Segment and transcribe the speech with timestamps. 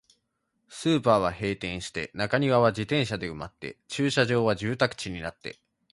[0.67, 5.59] スーパーは閉店して、中庭は自転車で埋まって、駐車場は住宅地になって、